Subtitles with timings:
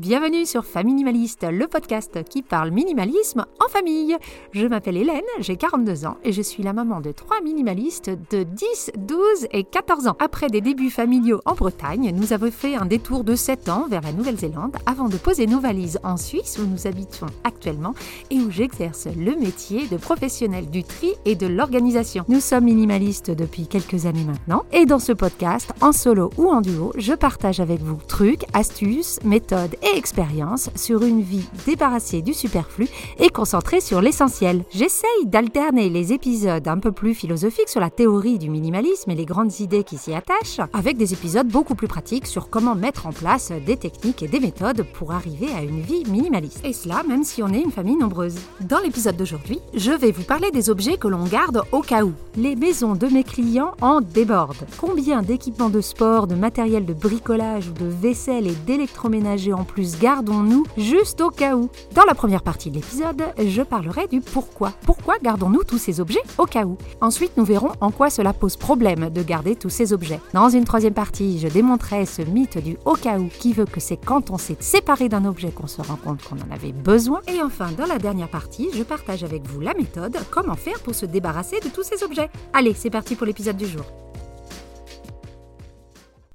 [0.00, 4.16] Bienvenue sur Famille Minimaliste, le podcast qui parle minimalisme en famille.
[4.52, 8.42] Je m'appelle Hélène, j'ai 42 ans et je suis la maman de trois minimalistes de
[8.42, 9.18] 10, 12
[9.52, 10.16] et 14 ans.
[10.18, 14.00] Après des débuts familiaux en Bretagne, nous avons fait un détour de 7 ans vers
[14.00, 17.94] la Nouvelle-Zélande avant de poser nos valises en Suisse où nous habitons actuellement
[18.30, 22.24] et où j'exerce le métier de professionnel du tri et de l'organisation.
[22.26, 26.62] Nous sommes minimalistes depuis quelques années maintenant et dans ce podcast, en solo ou en
[26.62, 32.34] duo, je partage avec vous trucs, astuces, méthodes et expériences sur une vie débarrassée du
[32.34, 32.88] superflu
[33.18, 34.64] et concentrée sur l'essentiel.
[34.70, 39.24] J'essaye d'alterner les épisodes un peu plus philosophiques sur la théorie du minimalisme et les
[39.24, 43.12] grandes idées qui s'y attachent, avec des épisodes beaucoup plus pratiques sur comment mettre en
[43.12, 46.64] place des techniques et des méthodes pour arriver à une vie minimaliste.
[46.64, 48.36] Et cela même si on est une famille nombreuse.
[48.60, 52.12] Dans l'épisode d'aujourd'hui, je vais vous parler des objets que l'on garde au cas où.
[52.36, 54.66] Les maisons de mes clients en débordent.
[54.78, 59.79] Combien d'équipements de sport, de matériel de bricolage ou de vaisselle et d'électroménager en plus
[59.80, 64.72] gardons-nous juste au cas où Dans la première partie de l'épisode, je parlerai du pourquoi.
[64.84, 66.76] Pourquoi gardons-nous tous ces objets au cas où?
[67.00, 70.20] Ensuite, nous verrons en quoi cela pose problème de garder tous ces objets.
[70.34, 73.80] Dans une troisième partie, je démontrerai ce mythe du au cas où qui veut que
[73.80, 77.20] c'est quand on s'est séparé d'un objet qu'on se rend compte qu'on en avait besoin.
[77.28, 80.94] Et enfin, dans la dernière partie, je partage avec vous la méthode, comment faire pour
[80.94, 82.30] se débarrasser de tous ces objets.
[82.52, 83.84] Allez, c'est parti pour l'épisode du jour.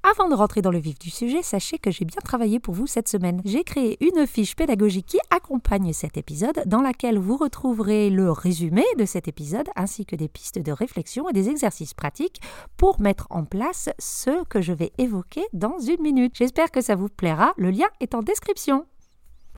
[0.08, 2.86] Avant de rentrer dans le vif du sujet, sachez que j'ai bien travaillé pour vous
[2.86, 3.42] cette semaine.
[3.44, 8.84] J'ai créé une fiche pédagogique qui accompagne cet épisode, dans laquelle vous retrouverez le résumé
[8.98, 12.40] de cet épisode, ainsi que des pistes de réflexion et des exercices pratiques
[12.76, 16.36] pour mettre en place ce que je vais évoquer dans une minute.
[16.36, 17.52] J'espère que ça vous plaira.
[17.56, 18.86] Le lien est en description.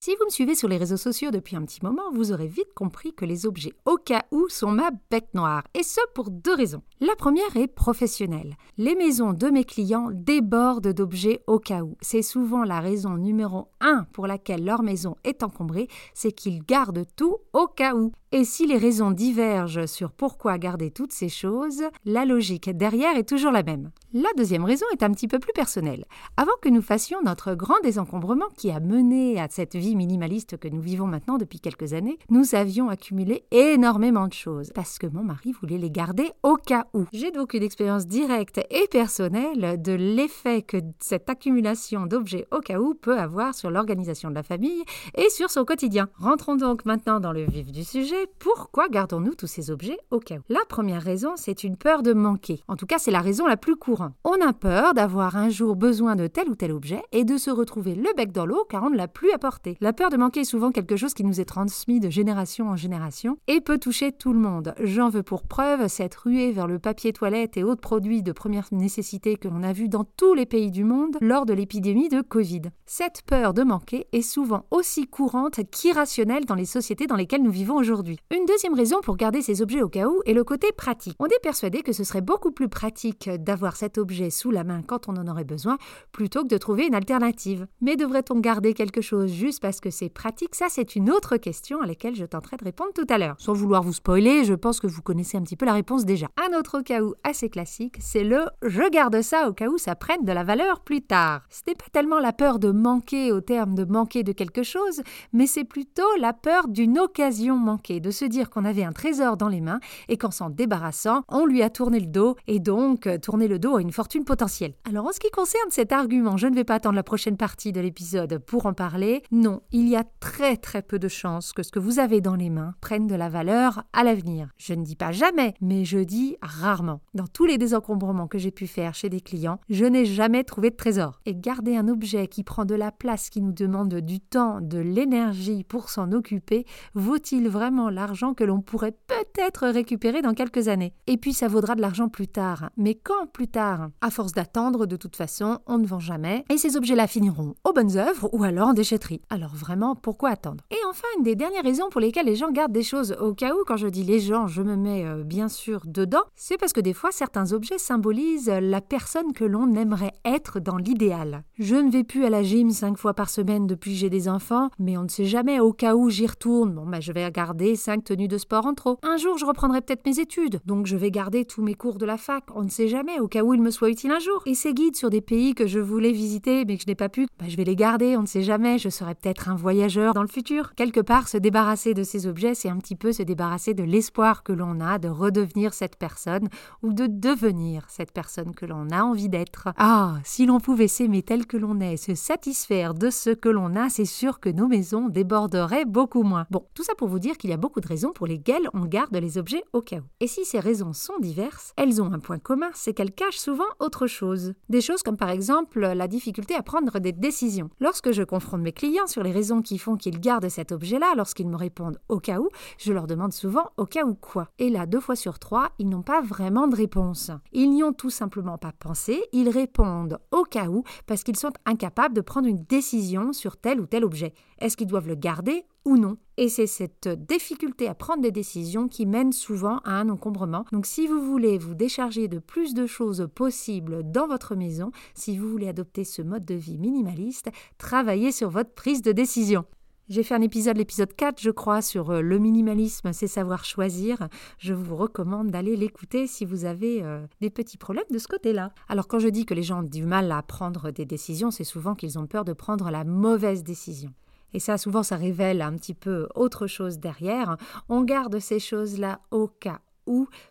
[0.08, 2.72] Si vous me suivez sur les réseaux sociaux depuis un petit moment, vous aurez vite
[2.74, 6.54] compris que les objets au cas où sont ma bête noire, et ce pour deux
[6.54, 6.80] raisons.
[7.00, 8.56] La première est professionnelle.
[8.78, 11.98] Les maisons de mes clients débordent d'objets au cas où.
[12.00, 17.04] C'est souvent la raison numéro un pour laquelle leur maison est encombrée, c'est qu'ils gardent
[17.14, 18.12] tout au cas où.
[18.30, 23.26] Et si les raisons divergent sur pourquoi garder toutes ces choses, la logique derrière est
[23.26, 23.90] toujours la même.
[24.12, 26.04] La deuxième raison est un petit peu plus personnelle.
[26.36, 30.68] Avant que nous fassions notre grand désencombrement qui a mené à cette vie minimaliste que
[30.68, 35.24] nous vivons maintenant depuis quelques années, nous avions accumulé énormément de choses parce que mon
[35.24, 37.06] mari voulait les garder au cas où.
[37.14, 42.78] J'ai donc une expérience directe et personnelle de l'effet que cette accumulation d'objets au cas
[42.78, 44.84] où peut avoir sur l'organisation de la famille
[45.16, 46.10] et sur son quotidien.
[46.18, 50.36] Rentrons donc maintenant dans le vif du sujet pourquoi gardons-nous tous ces objets au cas
[50.36, 52.62] où La première raison, c'est une peur de manquer.
[52.68, 54.14] En tout cas, c'est la raison la plus courante.
[54.24, 57.50] On a peur d'avoir un jour besoin de tel ou tel objet et de se
[57.50, 59.76] retrouver le bec dans l'eau car on ne l'a plus apporté.
[59.80, 62.76] La peur de manquer est souvent quelque chose qui nous est transmis de génération en
[62.76, 64.74] génération et peut toucher tout le monde.
[64.80, 68.68] J'en veux pour preuve cette ruée vers le papier toilette et autres produits de première
[68.72, 72.20] nécessité que l'on a vu dans tous les pays du monde lors de l'épidémie de
[72.20, 72.62] Covid.
[72.86, 77.50] Cette peur de manquer est souvent aussi courante qu'irrationnelle dans les sociétés dans lesquelles nous
[77.50, 78.07] vivons aujourd'hui.
[78.30, 81.16] Une deuxième raison pour garder ces objets au cas où est le côté pratique.
[81.18, 84.82] On est persuadé que ce serait beaucoup plus pratique d'avoir cet objet sous la main
[84.82, 85.78] quand on en aurait besoin
[86.12, 87.66] plutôt que de trouver une alternative.
[87.80, 90.54] Mais devrait-on garder quelque chose juste parce que c'est pratique?
[90.54, 93.36] Ça, c'est une autre question à laquelle je tenterai de répondre tout à l'heure.
[93.38, 96.28] Sans vouloir vous spoiler, je pense que vous connaissez un petit peu la réponse déjà.
[96.36, 99.94] Un autre cas où assez classique, c'est le je garde ça au cas où ça
[99.94, 101.42] prenne de la valeur plus tard.
[101.50, 105.02] Ce n'est pas tellement la peur de manquer au terme de manquer de quelque chose,
[105.32, 109.36] mais c'est plutôt la peur d'une occasion manquée de se dire qu'on avait un trésor
[109.36, 113.06] dans les mains et qu'en s'en débarrassant, on lui a tourné le dos et donc
[113.06, 114.74] euh, tourné le dos à une fortune potentielle.
[114.88, 117.72] Alors en ce qui concerne cet argument, je ne vais pas attendre la prochaine partie
[117.72, 119.22] de l'épisode pour en parler.
[119.30, 122.36] Non, il y a très très peu de chances que ce que vous avez dans
[122.36, 124.48] les mains prenne de la valeur à l'avenir.
[124.56, 127.00] Je ne dis pas jamais, mais je dis rarement.
[127.14, 130.70] Dans tous les désencombrements que j'ai pu faire chez des clients, je n'ai jamais trouvé
[130.70, 131.20] de trésor.
[131.26, 134.78] Et garder un objet qui prend de la place, qui nous demande du temps, de
[134.78, 140.92] l'énergie pour s'en occuper, vaut-il vraiment l'argent que l'on pourrait peut-être récupérer dans quelques années.
[141.06, 142.70] Et puis ça vaudra de l'argent plus tard.
[142.76, 143.90] Mais quand plus tard?
[144.00, 146.44] À force d'attendre, de toute façon, on ne vend jamais.
[146.50, 149.20] Et ces objets-là finiront aux bonnes œuvres ou alors en déchetterie.
[149.30, 150.64] Alors vraiment, pourquoi attendre?
[150.70, 153.54] Et enfin, une des dernières raisons pour lesquelles les gens gardent des choses au cas
[153.54, 156.72] où, quand je dis les gens, je me mets euh, bien sûr dedans, c'est parce
[156.72, 161.44] que des fois, certains objets symbolisent la personne que l'on aimerait être dans l'idéal.
[161.58, 164.28] Je ne vais plus à la gym cinq fois par semaine depuis que j'ai des
[164.28, 166.74] enfants, mais on ne sait jamais au cas où j'y retourne.
[166.74, 168.98] Bon, bah, je vais regarder cinq tenues de sport en trop.
[169.02, 172.04] Un jour, je reprendrai peut-être mes études, donc je vais garder tous mes cours de
[172.04, 172.44] la fac.
[172.54, 174.42] On ne sait jamais, au cas où il me soit utile un jour.
[174.46, 177.08] Et ces guides sur des pays que je voulais visiter mais que je n'ai pas
[177.08, 178.16] pu, bah, je vais les garder.
[178.16, 180.74] On ne sait jamais, je serai peut-être être un voyageur dans le futur.
[180.74, 184.42] Quelque part, se débarrasser de ces objets, c'est un petit peu se débarrasser de l'espoir
[184.42, 186.48] que l'on a de redevenir cette personne
[186.82, 189.68] ou de devenir cette personne que l'on a envie d'être.
[189.76, 193.76] Ah, si l'on pouvait s'aimer tel que l'on est, se satisfaire de ce que l'on
[193.76, 196.46] a, c'est sûr que nos maisons déborderaient beaucoup moins.
[196.50, 198.86] Bon, tout ça pour vous dire qu'il y a beaucoup de raisons pour lesquelles on
[198.86, 200.04] garde les objets au cas où.
[200.20, 203.68] Et si ces raisons sont diverses, elles ont un point commun, c'est qu'elles cachent souvent
[203.78, 204.54] autre chose.
[204.68, 207.70] Des choses comme par exemple la difficulté à prendre des décisions.
[207.80, 211.48] Lorsque je confronte mes clients sur les raisons qui font qu'ils gardent cet objet-là, lorsqu'ils
[211.48, 212.48] me répondent au cas où,
[212.78, 214.48] je leur demande souvent au cas où quoi.
[214.58, 217.30] Et là, deux fois sur trois, ils n'ont pas vraiment de réponse.
[217.52, 221.52] Ils n'y ont tout simplement pas pensé, ils répondent au cas où parce qu'ils sont
[221.66, 224.32] incapables de prendre une décision sur tel ou tel objet.
[224.58, 228.88] Est-ce qu'ils doivent le garder ou non Et c'est cette difficulté à prendre des décisions
[228.88, 230.64] qui mène souvent à un encombrement.
[230.72, 235.36] Donc si vous voulez vous décharger de plus de choses possibles dans votre maison, si
[235.38, 239.64] vous voulez adopter ce mode de vie minimaliste, travaillez sur votre prise de décision.
[240.08, 244.28] J'ai fait un épisode, l'épisode 4, je crois, sur euh, le minimalisme, c'est savoir choisir.
[244.56, 248.72] Je vous recommande d'aller l'écouter si vous avez euh, des petits problèmes de ce côté-là.
[248.88, 251.62] Alors quand je dis que les gens ont du mal à prendre des décisions, c'est
[251.62, 254.10] souvent qu'ils ont peur de prendre la mauvaise décision.
[254.54, 257.56] Et ça, souvent, ça révèle un petit peu autre chose derrière.
[257.88, 259.80] On garde ces choses-là au cas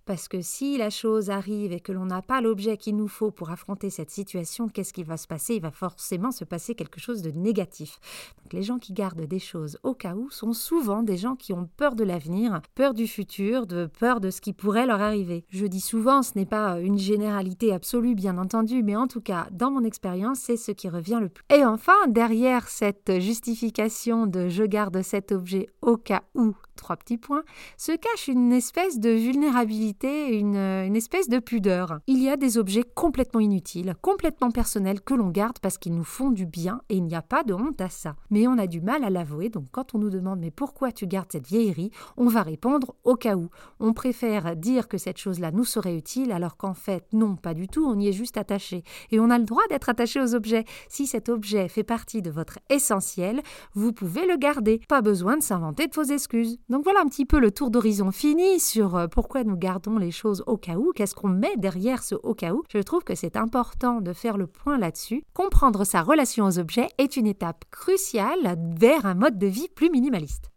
[0.05, 3.31] parce que si la chose arrive et que l'on n'a pas l'objet qu'il nous faut
[3.31, 5.55] pour affronter cette situation, qu'est-ce qui va se passer?
[5.55, 7.99] Il va forcément se passer quelque chose de négatif.
[8.43, 11.53] Donc les gens qui gardent des choses au cas où sont souvent des gens qui
[11.53, 15.45] ont peur de l'avenir, peur du futur, de peur de ce qui pourrait leur arriver.
[15.49, 19.47] Je dis souvent, ce n'est pas une généralité absolue bien entendu, mais en tout cas,
[19.51, 21.43] dans mon expérience, c'est ce qui revient le plus.
[21.53, 27.17] Et enfin, derrière cette justification de je garde cet objet au cas où trois petits
[27.17, 27.43] points,
[27.75, 30.55] se cache une espèce de vulnérabilité, une,
[30.95, 31.99] espèce de pudeur.
[32.07, 36.05] Il y a des objets complètement inutiles, complètement personnels que l'on garde parce qu'ils nous
[36.05, 38.15] font du bien et il n'y a pas de honte à ça.
[38.29, 41.07] Mais on a du mal à l'avouer, donc quand on nous demande mais pourquoi tu
[41.07, 43.49] gardes cette vieillerie, on va répondre au cas où.
[43.79, 47.67] On préfère dire que cette chose-là nous serait utile alors qu'en fait non, pas du
[47.67, 48.83] tout, on y est juste attaché.
[49.11, 50.65] Et on a le droit d'être attaché aux objets.
[50.89, 53.41] Si cet objet fait partie de votre essentiel,
[53.73, 54.81] vous pouvez le garder.
[54.87, 56.59] Pas besoin de s'inventer de fausses excuses.
[56.69, 60.11] Donc voilà un petit peu le tour d'horizon fini sur euh, pourquoi nous gardons les
[60.11, 62.63] choses au cas où, qu'est-ce qu'on met derrière ce au cas où.
[62.67, 65.23] Je trouve que c'est important de faire le point là-dessus.
[65.33, 69.89] Comprendre sa relation aux objets est une étape cruciale vers un mode de vie plus
[69.89, 70.51] minimaliste.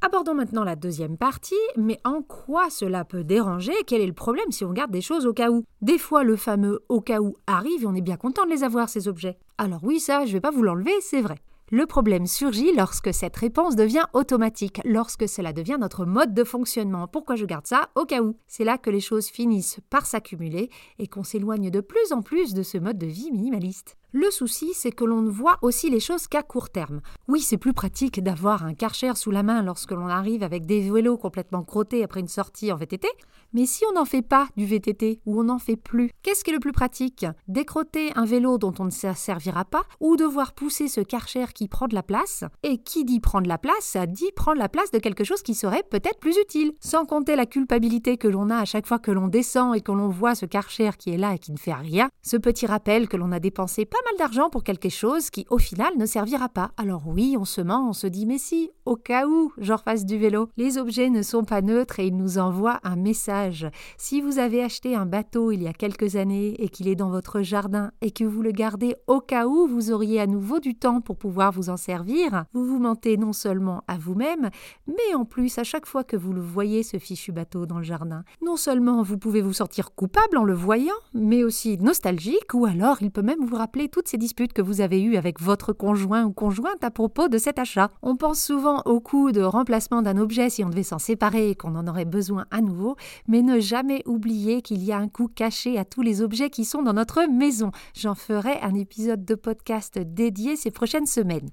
[0.00, 3.74] Abordons maintenant la deuxième partie, mais en quoi cela peut déranger?
[3.86, 5.62] Quel est le problème si on garde des choses au cas où?
[5.82, 8.64] Des fois, le fameux au cas où arrive et on est bien content de les
[8.64, 9.38] avoir, ces objets.
[9.56, 11.36] Alors oui, ça, je ne vais pas vous l'enlever, c'est vrai.
[11.70, 17.06] Le problème surgit lorsque cette réponse devient automatique, lorsque cela devient notre mode de fonctionnement.
[17.08, 18.36] Pourquoi je garde ça Au cas où?
[18.46, 22.54] C'est là que les choses finissent par s'accumuler et qu'on s'éloigne de plus en plus
[22.54, 23.98] de ce mode de vie minimaliste.
[24.12, 27.02] Le souci, c'est que l'on ne voit aussi les choses qu'à court terme.
[27.28, 30.80] Oui, c'est plus pratique d'avoir un karcher sous la main lorsque l'on arrive avec des
[30.80, 33.06] vélos complètement crottés après une sortie en VTT,
[33.52, 36.50] mais si on n'en fait pas du VTT ou on n'en fait plus, qu'est-ce qui
[36.50, 37.26] est le plus pratique?
[37.46, 41.68] Décroter un vélo dont on ne se servira pas ou devoir pousser ce karcher qui
[41.68, 42.44] prend de la place?
[42.62, 45.54] Et qui dit prendre la place, ça dit prendre la place de quelque chose qui
[45.54, 46.72] serait peut-être plus utile.
[46.80, 49.92] Sans compter la culpabilité que l'on a à chaque fois que l'on descend et que
[49.92, 53.08] l'on voit ce karcher qui est là et qui ne fait rien, ce petit rappel
[53.08, 56.48] que l'on a dépensé pas mal d'argent pour quelque chose qui, au final, ne servira
[56.48, 56.70] pas.
[56.76, 60.06] Alors oui, on se ment, on se dit mais si, au cas où j'en fasse
[60.06, 60.48] du vélo.
[60.56, 63.68] Les objets ne sont pas neutres et ils nous envoient un message.
[63.98, 67.10] Si vous avez acheté un bateau il y a quelques années et qu'il est dans
[67.10, 70.74] votre jardin et que vous le gardez au cas où vous auriez à nouveau du
[70.74, 74.48] temps pour pouvoir vous en servir, vous vous mentez non seulement à vous-même,
[74.86, 77.84] mais en plus à chaque fois que vous le voyez ce fichu bateau dans le
[77.84, 78.24] jardin.
[78.40, 83.02] Non seulement vous pouvez vous sentir coupable en le voyant, mais aussi nostalgique ou alors
[83.02, 86.24] il peut même vous rappeler toutes ces disputes que vous avez eues avec votre conjoint
[86.24, 87.90] ou conjointe à propos de cet achat.
[88.00, 91.54] On pense souvent au coût de remplacement d'un objet si on devait s'en séparer et
[91.54, 95.28] qu'on en aurait besoin à nouveau, mais ne jamais oublier qu'il y a un coût
[95.28, 97.70] caché à tous les objets qui sont dans notre maison.
[97.94, 101.50] J'en ferai un épisode de podcast dédié ces prochaines semaines.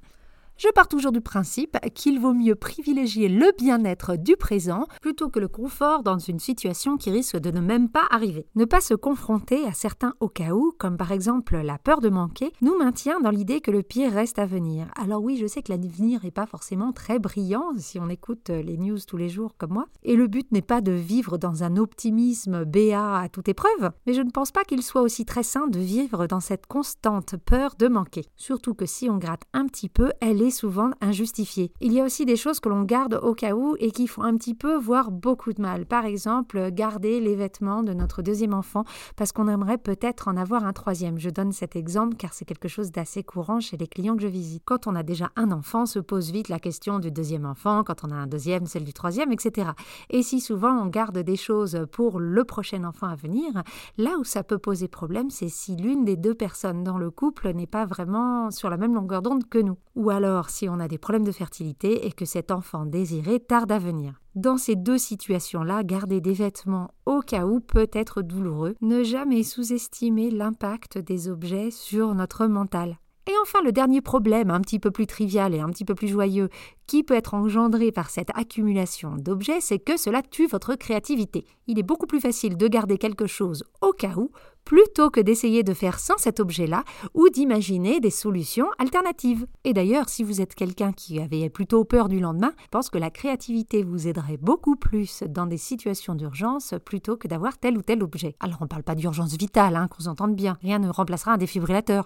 [0.57, 5.39] Je pars toujours du principe qu'il vaut mieux privilégier le bien-être du présent plutôt que
[5.39, 8.47] le confort dans une situation qui risque de ne même pas arriver.
[8.55, 12.07] Ne pas se confronter à certains au cas où, comme par exemple la peur de
[12.07, 14.87] manquer, nous maintient dans l'idée que le pire reste à venir.
[14.95, 18.77] Alors oui, je sais que l'avenir n'est pas forcément très brillant si on écoute les
[18.77, 21.75] news tous les jours comme moi, et le but n'est pas de vivre dans un
[21.75, 25.67] optimisme béat à toute épreuve, mais je ne pense pas qu'il soit aussi très sain
[25.67, 28.23] de vivre dans cette constante peur de manquer.
[28.37, 31.71] Surtout que si on gratte un petit peu, elle est souvent injustifiée.
[31.81, 34.23] Il y a aussi des choses que l'on garde au cas où et qui font
[34.23, 35.85] un petit peu, voire beaucoup de mal.
[35.85, 38.83] Par exemple, garder les vêtements de notre deuxième enfant
[39.15, 41.19] parce qu'on aimerait peut-être en avoir un troisième.
[41.19, 44.27] Je donne cet exemple car c'est quelque chose d'assez courant chez les clients que je
[44.27, 44.63] visite.
[44.65, 48.03] Quand on a déjà un enfant, se pose vite la question du deuxième enfant, quand
[48.03, 49.71] on a un deuxième, celle du troisième, etc.
[50.09, 53.51] Et si souvent on garde des choses pour le prochain enfant à venir,
[53.97, 57.53] là où ça peut poser problème, c'est si l'une des deux personnes dans le couple
[57.53, 59.77] n'est pas vraiment sur la même longueur d'onde que nous.
[59.95, 60.09] Ou
[60.43, 64.21] si on a des problèmes de fertilité et que cet enfant désiré tarde à venir.
[64.35, 68.75] Dans ces deux situations-là, garder des vêtements au cas où peut être douloureux.
[68.81, 72.97] Ne jamais sous-estimer l'impact des objets sur notre mental.
[73.27, 76.07] Et enfin, le dernier problème, un petit peu plus trivial et un petit peu plus
[76.07, 76.49] joyeux,
[76.85, 81.47] qui peut être engendré par cette accumulation d'objets, c'est que cela tue votre créativité.
[81.65, 84.29] Il est beaucoup plus facile de garder quelque chose au cas où,
[84.63, 86.83] plutôt que d'essayer de faire sans cet objet-là
[87.15, 89.47] ou d'imaginer des solutions alternatives.
[89.63, 92.99] Et d'ailleurs, si vous êtes quelqu'un qui avait plutôt peur du lendemain, je pense que
[92.99, 97.81] la créativité vous aiderait beaucoup plus dans des situations d'urgence plutôt que d'avoir tel ou
[97.81, 98.35] tel objet.
[98.39, 100.57] Alors on ne parle pas d'urgence vitale, hein, qu'on s'entende bien.
[100.61, 102.05] Rien ne remplacera un défibrillateur.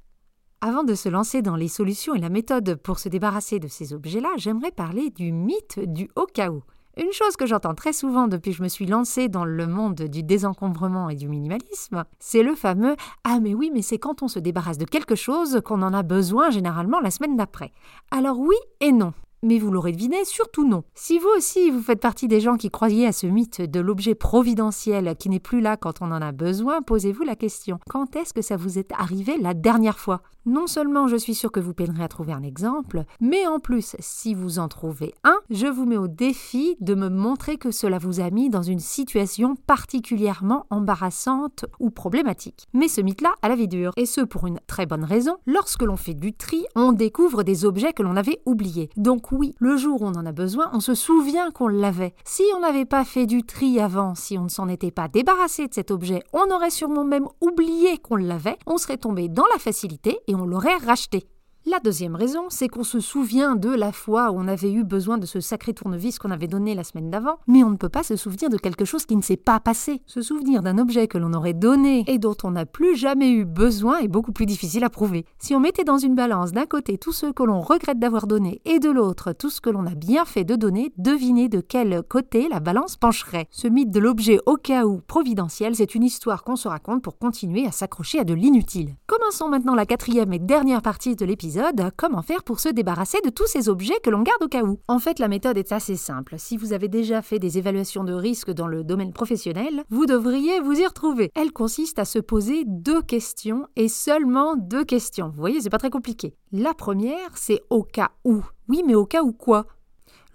[0.62, 3.94] Avant de se lancer dans les solutions et la méthode pour se débarrasser de ces
[3.94, 6.64] objets-là, j'aimerais parler du mythe du au cas où.
[6.98, 10.02] Une chose que j'entends très souvent depuis que je me suis lancée dans le monde
[10.02, 14.28] du désencombrement et du minimalisme, c'est le fameux Ah mais oui, mais c'est quand on
[14.28, 17.72] se débarrasse de quelque chose qu'on en a besoin généralement la semaine d'après.
[18.12, 19.14] Alors oui et non.
[19.42, 20.84] Mais vous l'aurez deviné, surtout non.
[20.96, 24.16] Si vous aussi vous faites partie des gens qui croyaient à ce mythe de l'objet
[24.16, 28.34] providentiel qui n'est plus là quand on en a besoin, posez-vous la question quand est-ce
[28.34, 30.22] que ça vous est arrivé la dernière fois?
[30.46, 33.96] Non seulement je suis sûr que vous peinerez à trouver un exemple, mais en plus,
[34.00, 37.98] si vous en trouvez un, je vous mets au défi de me montrer que cela
[37.98, 42.68] vous a mis dans une situation particulièrement embarrassante ou problématique.
[42.74, 45.38] Mais ce mythe-là a la vie dure, et ce pour une très bonne raison.
[45.46, 48.90] Lorsque l'on fait du tri, on découvre des objets que l'on avait oubliés.
[48.98, 52.14] Donc oui, le jour où on en a besoin, on se souvient qu'on l'avait.
[52.26, 55.68] Si on n'avait pas fait du tri avant, si on ne s'en était pas débarrassé
[55.68, 59.60] de cet objet, on aurait sûrement même oublié qu'on l'avait, on serait tombé dans la
[59.60, 61.28] facilité et on l'aurait racheté.
[61.66, 65.18] La deuxième raison, c'est qu'on se souvient de la fois où on avait eu besoin
[65.18, 68.02] de ce sacré tournevis qu'on avait donné la semaine d'avant, mais on ne peut pas
[68.02, 70.02] se souvenir de quelque chose qui ne s'est pas passé.
[70.06, 73.44] Se souvenir d'un objet que l'on aurait donné et dont on n'a plus jamais eu
[73.44, 75.26] besoin est beaucoup plus difficile à prouver.
[75.38, 78.62] Si on mettait dans une balance d'un côté tout ce que l'on regrette d'avoir donné
[78.64, 82.04] et de l'autre tout ce que l'on a bien fait de donner, devinez de quel
[82.04, 83.48] côté la balance pencherait.
[83.52, 87.18] Ce mythe de l'objet au cas où providentiel, c'est une histoire qu'on se raconte pour
[87.18, 88.96] continuer à s'accrocher à de l'inutile.
[89.08, 91.49] Commençons maintenant la quatrième et dernière partie de l'épisode
[91.96, 94.80] comment faire pour se débarrasser de tous ces objets que l'on garde au cas où.
[94.88, 96.36] En fait, la méthode est assez simple.
[96.38, 100.60] Si vous avez déjà fait des évaluations de risque dans le domaine professionnel, vous devriez
[100.60, 101.30] vous y retrouver.
[101.36, 105.30] Elle consiste à se poser deux questions et seulement deux questions.
[105.30, 106.34] Vous voyez, c'est pas très compliqué.
[106.52, 108.44] La première, c'est au cas où.
[108.68, 109.66] Oui, mais au cas où quoi?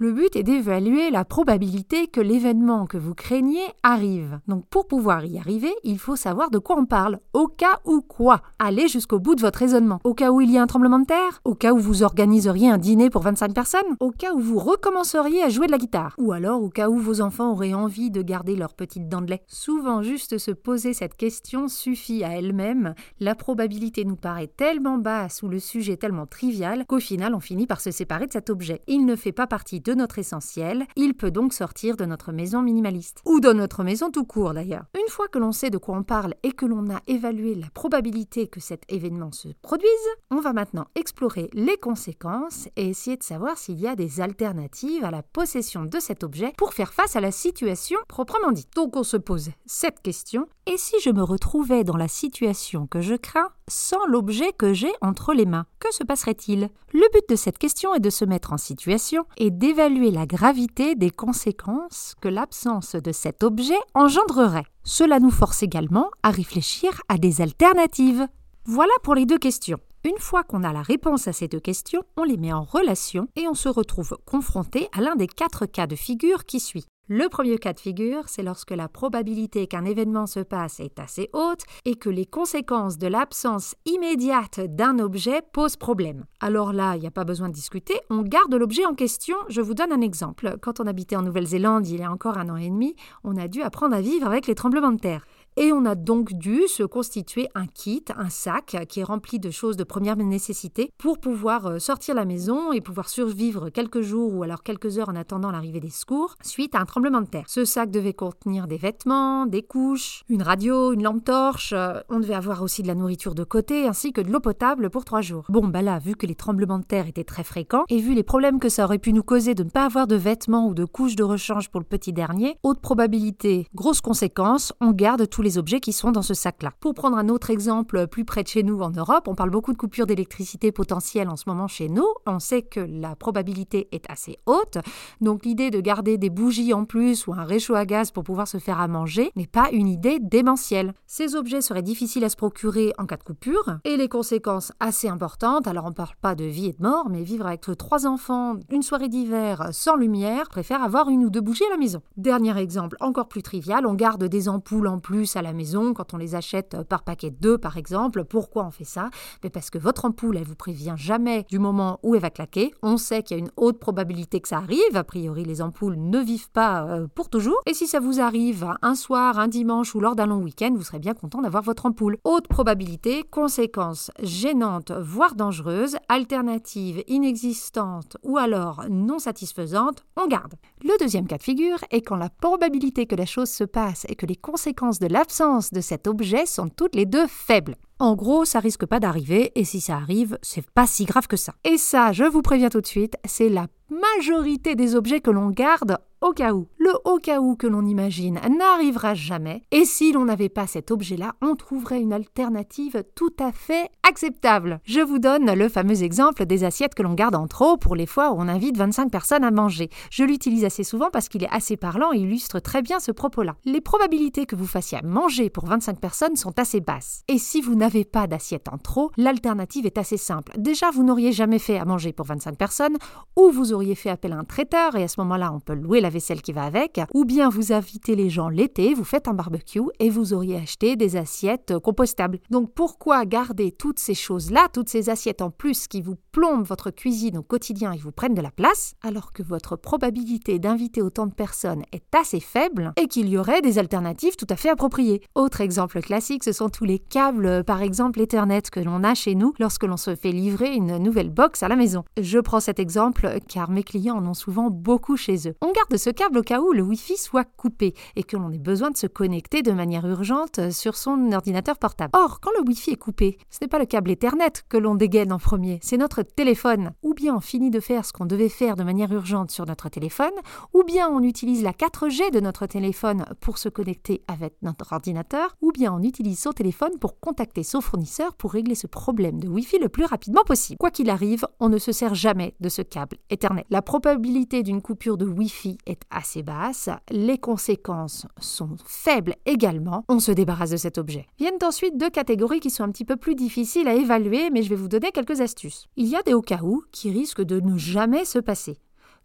[0.04, 4.38] Le but est d'évaluer la probabilité que l'événement que vous craignez arrive.
[4.48, 7.20] Donc pour pouvoir y arriver, il faut savoir de quoi on parle.
[7.32, 10.00] Au cas où quoi Allez jusqu'au bout de votre raisonnement.
[10.04, 12.68] Au cas où il y a un tremblement de terre Au cas où vous organiseriez
[12.68, 16.14] un dîner pour 25 personnes Au cas où vous recommenceriez à jouer de la guitare
[16.18, 19.30] Ou alors au cas où vos enfants auraient envie de garder leur petite dent de
[19.30, 22.94] lait Souvent juste se poser cette question suffit à elle-même.
[23.20, 27.66] La probabilité nous paraît tellement basse ou le sujet tellement trivial qu'au final on finit
[27.66, 28.82] par se séparer de cet objet.
[28.86, 32.62] Il ne fait pas partie de notre essentiel, il peut donc sortir de notre maison
[32.62, 33.20] minimaliste.
[33.24, 34.84] Ou de notre maison tout court d'ailleurs.
[34.94, 37.68] Une fois que l'on sait de quoi on parle et que l'on a évalué la
[37.70, 39.88] probabilité que cet événement se produise,
[40.30, 45.04] on va maintenant explorer les conséquences et essayer de savoir s'il y a des alternatives
[45.04, 48.74] à la possession de cet objet pour faire face à la situation proprement dite.
[48.74, 53.00] Donc on se pose cette question, et si je me retrouvais dans la situation que
[53.00, 56.70] je crains sans l'objet que j'ai entre les mains Que se passerait-il?
[56.92, 60.94] Le but de cette question est de se mettre en situation et d'évaluer la gravité
[60.94, 64.66] des conséquences que l'absence de cet objet engendrerait.
[64.84, 68.26] Cela nous force également à réfléchir à des alternatives.
[68.66, 69.80] Voilà pour les deux questions.
[70.06, 73.26] Une fois qu'on a la réponse à ces deux questions, on les met en relation
[73.36, 76.84] et on se retrouve confronté à l'un des quatre cas de figure qui suit.
[77.08, 81.30] Le premier cas de figure, c'est lorsque la probabilité qu'un événement se passe est assez
[81.32, 86.26] haute et que les conséquences de l'absence immédiate d'un objet posent problème.
[86.38, 89.36] Alors là, il n'y a pas besoin de discuter, on garde l'objet en question.
[89.48, 90.56] Je vous donne un exemple.
[90.60, 93.48] Quand on habitait en Nouvelle-Zélande il y a encore un an et demi, on a
[93.48, 95.24] dû apprendre à vivre avec les tremblements de terre.
[95.56, 99.50] Et on a donc dû se constituer un kit, un sac qui est rempli de
[99.50, 104.34] choses de première nécessité pour pouvoir euh, sortir la maison et pouvoir survivre quelques jours
[104.34, 107.44] ou alors quelques heures en attendant l'arrivée des secours suite à un tremblement de terre.
[107.46, 111.72] Ce sac devait contenir des vêtements, des couches, une radio, une lampe torche.
[111.72, 114.90] Euh, on devait avoir aussi de la nourriture de côté ainsi que de l'eau potable
[114.90, 115.46] pour trois jours.
[115.50, 118.24] Bon, bah là, vu que les tremblements de terre étaient très fréquents et vu les
[118.24, 120.84] problèmes que ça aurait pu nous causer de ne pas avoir de vêtements ou de
[120.84, 125.58] couches de rechange pour le petit dernier, haute probabilité, grosse conséquence, on garde tous les
[125.58, 126.72] objets qui sont dans ce sac-là.
[126.80, 129.72] Pour prendre un autre exemple plus près de chez nous en Europe, on parle beaucoup
[129.72, 132.06] de coupures d'électricité potentielle en ce moment chez nous.
[132.26, 134.78] On sait que la probabilité est assez haute,
[135.20, 138.48] donc l'idée de garder des bougies en plus ou un réchaud à gaz pour pouvoir
[138.48, 140.94] se faire à manger n'est pas une idée démentielle.
[141.06, 145.08] Ces objets seraient difficiles à se procurer en cas de coupure et les conséquences assez
[145.08, 145.66] importantes.
[145.66, 148.56] Alors on ne parle pas de vie et de mort, mais vivre avec trois enfants,
[148.70, 152.00] une soirée d'hiver sans lumière, préfère avoir une ou deux bougies à la maison.
[152.16, 156.14] Dernier exemple encore plus trivial, on garde des ampoules en plus à la maison quand
[156.14, 158.24] on les achète par paquet de deux par exemple.
[158.24, 159.10] Pourquoi on fait ça?
[159.42, 162.72] Mais Parce que votre ampoule, elle vous prévient jamais du moment où elle va claquer.
[162.82, 164.94] On sait qu'il y a une haute probabilité que ça arrive.
[164.94, 167.60] A priori, les ampoules ne vivent pas euh, pour toujours.
[167.66, 170.82] Et si ça vous arrive un soir, un dimanche ou lors d'un long week-end, vous
[170.82, 172.18] serez bien content d'avoir votre ampoule.
[172.24, 180.54] Haute probabilité, conséquences gênantes, voire dangereuses, alternatives inexistantes ou alors non satisfaisantes, on garde.
[180.82, 184.14] Le deuxième cas de figure est quand la probabilité que la chose se passe et
[184.14, 187.76] que les conséquences de l'absence de cet objet sont toutes les deux faibles.
[187.98, 191.38] En gros, ça risque pas d'arriver, et si ça arrive, c'est pas si grave que
[191.38, 191.54] ça.
[191.64, 195.48] Et ça, je vous préviens tout de suite, c'est la majorité des objets que l'on
[195.48, 196.66] garde au cas où.
[196.78, 200.90] Le au cas où que l'on imagine n'arrivera jamais, et si l'on n'avait pas cet
[200.90, 204.80] objet-là, on trouverait une alternative tout à fait acceptable.
[204.84, 208.06] Je vous donne le fameux exemple des assiettes que l'on garde en trop pour les
[208.06, 209.90] fois où on invite 25 personnes à manger.
[210.10, 213.56] Je l'utilise assez souvent parce qu'il est assez parlant et illustre très bien ce propos-là.
[213.66, 217.22] Les probabilités que vous fassiez manger pour 25 personnes sont assez basses.
[217.28, 220.52] Et si vous n'avez pas d'assiette en trop, l'alternative est assez simple.
[220.56, 222.96] Déjà, vous n'auriez jamais fait à manger pour 25 personnes,
[223.36, 226.00] ou vous auriez fait appel à un traiteur, et à ce moment-là, on peut louer
[226.00, 229.34] la vaisselle qui va avec, ou bien vous invitez les gens l'été, vous faites un
[229.34, 232.38] barbecue, et vous auriez acheté des assiettes compostables.
[232.50, 236.90] Donc pourquoi garder toutes ces choses-là, toutes ces assiettes en plus qui vous plombent votre
[236.90, 241.26] cuisine au quotidien et vous prennent de la place, alors que votre probabilité d'inviter autant
[241.26, 245.20] de personnes est assez faible, et qu'il y aurait des alternatives tout à fait appropriées?
[245.34, 249.34] Autre exemple classique, ce sont tous les câbles, par exemple Ethernet, que l'on a chez
[249.34, 252.04] nous lorsque l'on se fait livrer une nouvelle box à la maison.
[252.20, 255.54] Je prends cet exemple car mes clients en ont souvent beaucoup chez eux.
[255.60, 258.58] On garde ce câble au cas où le Wi-Fi soit coupé et que l'on ait
[258.58, 262.10] besoin de se connecter de manière urgente sur son ordinateur portable.
[262.12, 265.32] Or, quand le Wi-Fi est coupé, ce n'est pas le câble Ethernet que l'on dégaine
[265.32, 266.92] en premier, c'est notre téléphone.
[267.02, 269.88] Ou bien on finit de faire ce qu'on devait faire de manière urgente sur notre
[269.88, 270.34] téléphone,
[270.74, 275.56] ou bien on utilise la 4G de notre téléphone pour se connecter avec notre ordinateur,
[275.62, 279.48] ou bien on utilise son téléphone pour contacter son fournisseur pour régler ce problème de
[279.48, 280.76] Wi-Fi le plus rapidement possible.
[280.76, 283.64] Quoi qu'il arrive, on ne se sert jamais de ce câble Ethernet.
[283.70, 290.20] La probabilité d'une coupure de Wi-Fi est assez basse, les conséquences sont faibles également, on
[290.20, 291.26] se débarrasse de cet objet.
[291.38, 294.70] Viennent ensuite deux catégories qui sont un petit peu plus difficiles à évaluer, mais je
[294.70, 295.86] vais vous donner quelques astuces.
[295.96, 298.78] Il y a des au cas où qui risquent de ne jamais se passer.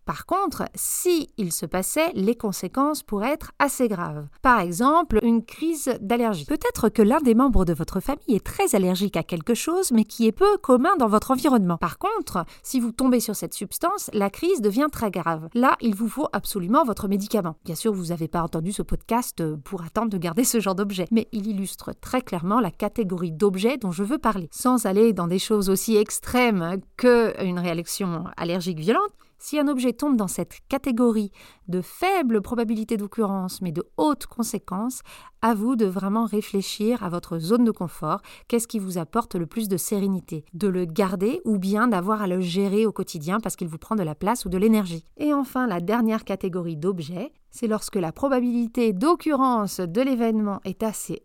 [0.06, 4.28] Par contre, si il se passait, les conséquences pourraient être assez graves.
[4.42, 6.46] Par exemple, une crise d'allergie.
[6.46, 10.06] Peut-être que l'un des membres de votre famille est très allergique à quelque chose, mais
[10.06, 11.78] qui est peu commun dans votre environnement.
[11.78, 15.48] Par contre, si vous tombez sur cette substance, la crise devient très grave.
[15.54, 17.56] Là, il vous faut absolument votre médicament.
[17.66, 21.06] Bien sûr, vous n'avez pas entendu ce podcast pour attendre de garder ce genre d'objet,
[21.12, 24.50] mais il illustre très clairement la catégorie d'objets dont je veux parler.
[24.52, 30.16] Sans aller dans des choses aussi extrêmes qu'une réaction allergique violente, si un objet tombe
[30.16, 31.32] dans cette catégorie
[31.68, 35.02] de faible probabilité d'occurrence mais de haute conséquence,
[35.42, 39.48] à vous de vraiment réfléchir à votre zone de confort, qu'est-ce qui vous apporte le
[39.48, 43.56] plus de sérénité, de le garder ou bien d'avoir à le gérer au quotidien parce
[43.56, 45.06] qu'il vous prend de la place ou de l'énergie?
[45.18, 51.24] Et enfin, la dernière catégorie d'objets, c'est lorsque la probabilité d'occurrence de l'événement est assez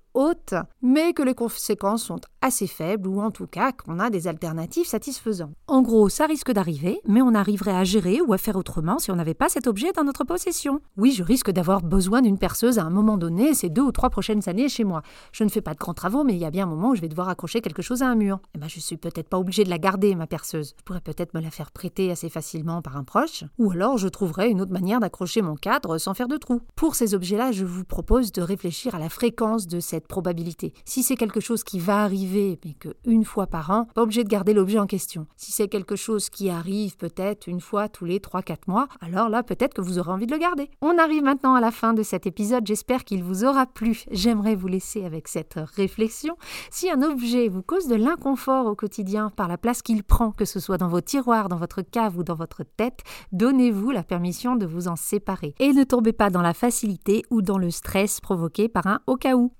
[0.83, 4.87] mais que les conséquences sont assez faibles ou en tout cas qu'on a des alternatives
[4.87, 5.55] satisfaisantes.
[5.67, 9.11] En gros, ça risque d'arriver, mais on arriverait à gérer ou à faire autrement si
[9.11, 10.81] on n'avait pas cet objet dans notre possession.
[10.97, 14.11] Oui, je risque d'avoir besoin d'une perceuse à un moment donné ces deux ou trois
[14.11, 15.03] prochaines années chez moi.
[15.33, 16.95] Je ne fais pas de grands travaux, mais il y a bien un moment où
[16.95, 18.41] je vais devoir accrocher quelque chose à un mur.
[18.55, 20.75] Eh ben, je suis peut-être pas obligé de la garder, ma perceuse.
[20.79, 24.09] Je pourrais peut-être me la faire prêter assez facilement par un proche, ou alors je
[24.09, 26.61] trouverai une autre manière d'accrocher mon cadre sans faire de trous.
[26.77, 30.73] Pour ces objets-là, je vous propose de réfléchir à la fréquence de cette probabilité.
[30.85, 34.29] Si c'est quelque chose qui va arriver, mais qu'une fois par an, pas obligé de
[34.29, 35.27] garder l'objet en question.
[35.37, 39.43] Si c'est quelque chose qui arrive peut-être une fois tous les 3-4 mois, alors là,
[39.43, 40.71] peut-être que vous aurez envie de le garder.
[40.81, 42.67] On arrive maintenant à la fin de cet épisode.
[42.67, 44.05] J'espère qu'il vous aura plu.
[44.11, 46.37] J'aimerais vous laisser avec cette réflexion.
[46.71, 50.45] Si un objet vous cause de l'inconfort au quotidien par la place qu'il prend, que
[50.45, 53.01] ce soit dans vos tiroirs, dans votre cave ou dans votre tête,
[53.33, 55.55] donnez-vous la permission de vous en séparer.
[55.59, 59.17] Et ne tombez pas dans la facilité ou dans le stress provoqué par un au
[59.17, 59.53] cas où.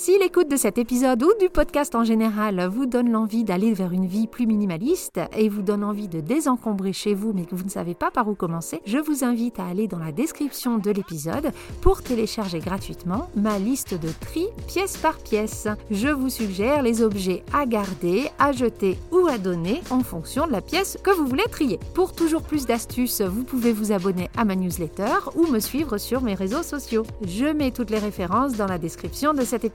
[0.00, 3.92] Si l'écoute de cet épisode ou du podcast en général vous donne l'envie d'aller vers
[3.92, 7.64] une vie plus minimaliste et vous donne envie de désencombrer chez vous mais que vous
[7.64, 10.90] ne savez pas par où commencer, je vous invite à aller dans la description de
[10.90, 15.68] l'épisode pour télécharger gratuitement ma liste de tri pièce par pièce.
[15.90, 20.52] Je vous suggère les objets à garder, à jeter ou à donner en fonction de
[20.52, 21.78] la pièce que vous voulez trier.
[21.92, 26.22] Pour toujours plus d'astuces, vous pouvez vous abonner à ma newsletter ou me suivre sur
[26.22, 27.04] mes réseaux sociaux.
[27.20, 29.66] Je mets toutes les références dans la description de cet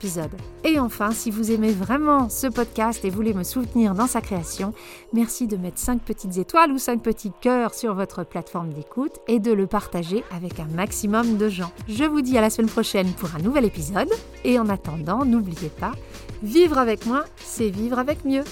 [0.64, 4.72] Et enfin, si vous aimez vraiment ce podcast et voulez me soutenir dans sa création,
[5.12, 9.38] merci de mettre 5 petites étoiles ou 5 petits cœurs sur votre plateforme d'écoute et
[9.38, 11.72] de le partager avec un maximum de gens.
[11.88, 14.10] Je vous dis à la semaine prochaine pour un nouvel épisode.
[14.44, 15.92] Et en attendant, n'oubliez pas,
[16.42, 18.44] vivre avec moi, c'est vivre avec mieux.